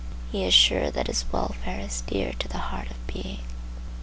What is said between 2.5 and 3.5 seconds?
heart of being.